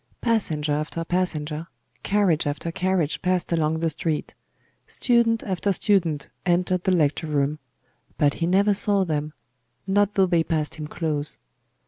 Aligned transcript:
Passenger 0.19 0.73
after 0.73 1.05
passenger, 1.05 1.67
carriage 2.01 2.47
after 2.47 2.71
carriage 2.71 3.21
passed 3.21 3.51
along 3.51 3.81
the 3.81 3.89
street: 3.91 4.33
student 4.87 5.43
after 5.43 5.71
student 5.71 6.29
entered 6.43 6.85
the 6.85 6.91
lecture 6.91 7.27
room; 7.27 7.59
but 8.17 8.33
he 8.41 8.47
never 8.47 8.73
saw 8.73 9.03
them, 9.05 9.33
not 9.85 10.15
though 10.15 10.25
they 10.25 10.43
passed 10.43 10.73
him 10.73 10.87
close. 10.87 11.37